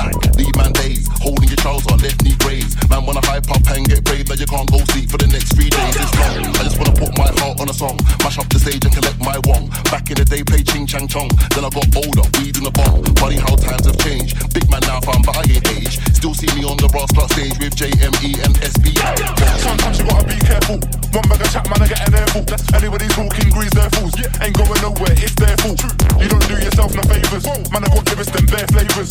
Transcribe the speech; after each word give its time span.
Black 0.00 0.14
eyes. 0.14 0.36
Leave 0.36 0.56
man 0.56 0.72
days. 0.72 1.08
Holding 1.20 1.48
your 1.48 1.56
trouser, 1.56 1.96
left 1.96 2.22
knee 2.22 2.36
raised. 2.46 2.89
Man 3.00 3.16
wanna 3.16 3.24
hype 3.32 3.48
up 3.48 3.64
and 3.72 3.88
get 3.88 4.04
brave, 4.04 4.28
now 4.28 4.36
you 4.36 4.44
can't 4.44 4.68
go 4.68 4.76
sleep 4.92 5.08
for 5.08 5.16
the 5.16 5.24
next 5.32 5.56
three 5.56 5.72
days. 5.72 5.96
It's 5.96 6.12
long. 6.20 6.52
I 6.60 6.68
just 6.68 6.76
wanna 6.76 6.92
put 6.92 7.16
my 7.16 7.32
heart 7.40 7.56
on 7.56 7.72
a 7.72 7.72
song. 7.72 7.96
Mash 8.20 8.36
up 8.36 8.44
the 8.52 8.60
stage 8.60 8.84
and 8.84 8.92
collect 8.92 9.16
my 9.24 9.40
wong. 9.48 9.72
Back 9.88 10.12
in 10.12 10.20
the 10.20 10.26
day, 10.28 10.44
play 10.44 10.60
ching 10.60 10.84
chang 10.84 11.08
chong. 11.08 11.32
Then 11.56 11.64
I 11.64 11.72
got 11.72 11.88
older, 11.96 12.28
weed 12.36 12.60
in 12.60 12.64
the 12.68 12.74
bong. 12.76 13.00
Funny 13.16 13.40
how 13.40 13.56
times 13.56 13.88
have 13.88 13.96
changed. 14.04 14.36
Big 14.52 14.68
man 14.68 14.84
now, 14.84 15.00
fam, 15.00 15.24
but 15.24 15.32
I 15.32 15.48
ain't 15.48 15.64
age. 15.80 15.96
Still 16.12 16.36
see 16.36 16.52
me 16.52 16.60
on 16.68 16.76
the 16.76 16.92
brass 16.92 17.08
clock 17.16 17.32
stage 17.32 17.56
with 17.56 17.72
JME 17.72 18.36
and 18.44 18.52
SBI. 18.60 19.16
Sometimes 19.64 19.96
you 19.96 20.04
gotta 20.04 20.28
be 20.28 20.36
careful. 20.44 20.76
One 21.16 21.24
bag 21.24 21.40
of 21.40 21.48
chat, 21.48 21.64
man, 21.72 21.80
I 21.80 21.88
get 21.88 22.04
an 22.04 22.20
airful. 22.20 22.44
Anybody 22.76 23.08
talking 23.16 23.48
grease 23.48 23.72
their 23.72 23.88
fools. 23.96 24.12
Ain't 24.44 24.52
going 24.60 24.76
nowhere, 24.84 25.16
it's 25.16 25.34
their 25.40 25.56
fault. 25.64 25.80
You 26.20 26.28
don't 26.28 26.44
do 26.44 26.54
yourself 26.60 26.92
no 26.92 27.02
favors. 27.08 27.48
Man, 27.72 27.80
I 27.80 27.88
got 27.88 28.04
lyrics, 28.12 28.28
them 28.28 28.44
bare 28.44 28.68
flavors. 28.68 29.10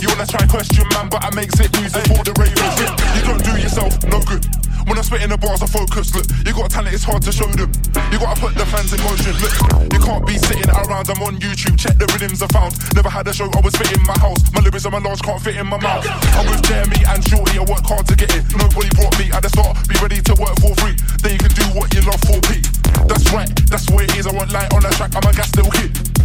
You 0.00 0.08
wanna 0.08 0.24
try 0.24 0.48
question, 0.48 0.88
man, 0.96 1.12
but 1.12 1.20
I 1.20 1.28
make 1.36 1.52
sick 1.52 1.70
music 1.76 2.02
for 2.08 2.24
the 2.24 2.32
ravers. 2.40 2.74
You 3.14 3.22
don't 3.26 3.42
do 3.42 3.58
yourself 3.58 3.98
no 4.06 4.22
good. 4.22 4.46
When 4.86 4.94
I 4.94 5.02
spit 5.02 5.26
in 5.26 5.30
the 5.34 5.38
bars, 5.38 5.58
I 5.62 5.66
focus. 5.66 6.14
Look, 6.14 6.30
you 6.46 6.54
got 6.54 6.70
talent, 6.70 6.94
it's 6.94 7.02
hard 7.02 7.18
to 7.26 7.34
show 7.34 7.50
them. 7.58 7.66
You 8.14 8.22
gotta 8.22 8.38
put 8.38 8.54
the 8.54 8.62
fans 8.70 8.94
in 8.94 9.02
motion. 9.02 9.34
Look, 9.42 9.50
you 9.90 9.98
can't 9.98 10.22
be 10.22 10.38
sitting 10.38 10.70
around. 10.70 11.10
I'm 11.10 11.18
on 11.26 11.34
YouTube. 11.42 11.74
Check 11.74 11.98
the 11.98 12.06
rhythms 12.14 12.38
I 12.38 12.46
found. 12.54 12.78
Never 12.94 13.10
had 13.10 13.26
a 13.26 13.34
show. 13.34 13.50
I 13.50 13.60
was 13.66 13.74
fitting 13.74 13.98
my 14.06 14.14
house. 14.22 14.38
My 14.54 14.62
lyrics 14.62 14.86
and 14.86 14.94
my 14.94 15.02
large 15.02 15.18
can't 15.26 15.42
fit 15.42 15.58
in 15.58 15.66
my 15.66 15.82
mouth. 15.82 16.06
I'm 16.38 16.46
with 16.46 16.62
Jeremy 16.70 17.02
and 17.02 17.18
Shorty. 17.26 17.58
I 17.58 17.66
work 17.66 17.82
hard 17.82 18.06
to 18.06 18.14
get 18.14 18.30
it. 18.30 18.46
Nobody 18.54 18.86
brought 18.94 19.18
me 19.18 19.26
at 19.34 19.42
the 19.42 19.50
start. 19.50 19.74
Be 19.90 19.98
ready 19.98 20.22
to 20.22 20.32
work 20.38 20.54
for 20.62 20.70
free. 20.78 20.94
Then 21.18 21.34
you 21.34 21.42
can 21.42 21.54
do 21.58 21.66
what 21.74 21.90
you 21.90 22.06
love 22.06 22.22
for 22.22 22.38
P. 22.46 22.62
That's 23.10 23.26
right. 23.34 23.50
That's 23.66 23.90
where 23.90 24.06
it 24.06 24.14
is. 24.14 24.30
I 24.30 24.32
want 24.38 24.54
light 24.54 24.70
on 24.70 24.86
the 24.86 24.94
track. 24.94 25.18
I'm 25.18 25.26
a 25.26 25.34
gas 25.34 25.50
little 25.58 25.74
kid. 25.74 26.15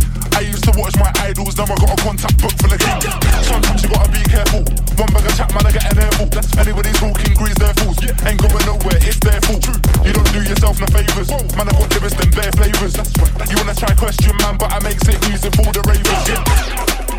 I 0.41 0.45
used 0.45 0.63
to 0.63 0.73
watch 0.73 0.97
my 0.97 1.13
idols, 1.21 1.55
now 1.55 1.69
I 1.69 1.77
got 1.77 1.93
a 1.93 2.01
contact 2.01 2.41
book 2.41 2.49
full 2.57 2.73
of 2.73 2.81
king. 2.81 2.97
Sometimes 3.45 3.83
you 3.83 3.89
gotta 3.93 4.09
be 4.09 4.25
careful. 4.25 4.65
One 4.97 5.13
bag 5.13 5.29
of 5.29 5.37
chat, 5.37 5.53
man, 5.53 5.69
I 5.69 5.71
get 5.71 5.85
an 5.85 6.01
airful. 6.01 6.33
Anybody 6.57 6.89
talking 6.97 7.35
grease 7.37 7.59
their 7.61 7.75
fools. 7.77 8.01
Ain't 8.25 8.41
going 8.41 8.65
nowhere, 8.65 8.97
it's 9.05 9.21
their 9.21 9.37
fault. 9.45 9.61
You 10.01 10.13
don't 10.17 10.33
do 10.33 10.41
yourself 10.41 10.81
no 10.81 10.87
favors. 10.89 11.29
Man, 11.53 11.69
I 11.69 11.71
got 11.77 11.93
lyrics, 11.93 12.17
them 12.17 12.31
bare 12.33 12.51
flavors. 12.57 12.97
You 13.53 13.55
wanna 13.61 13.77
try 13.77 13.93
question, 13.93 14.33
man, 14.41 14.57
but 14.57 14.73
I 14.73 14.81
make 14.81 14.97
sick 15.05 15.21
music 15.29 15.53
for 15.53 15.69
the 15.69 15.85
ravers. 15.85 16.25
Yeah. 16.25 17.10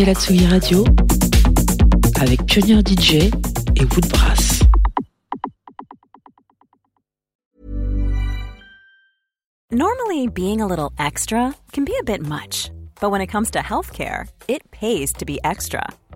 Écoutez 0.00 0.14
la 0.14 0.18
Tsugi 0.18 0.46
Radio 0.46 0.84
avec 2.22 2.46
Pioneer 2.46 2.80
DJ 2.80 3.30
et 3.76 3.84
Woodbrass. 3.84 4.60
Normally, 9.70 10.26
being 10.28 10.62
a 10.62 10.66
little 10.66 10.92
extra 10.98 11.54
can 11.74 11.84
be 11.84 11.92
a 12.00 12.02
bit 12.02 12.26
much, 12.26 12.70
but 13.02 13.10
when 13.10 13.20
it 13.20 13.26
comes 13.26 13.50
to 13.50 13.58
healthcare, 13.58 14.26
it 14.48 14.62
pays 14.70 15.12
to 15.12 15.26
be 15.26 15.38
extra. 15.44 15.82